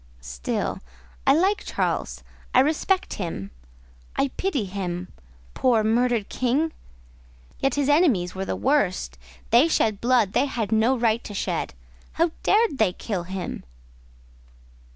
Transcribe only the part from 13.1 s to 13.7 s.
him!"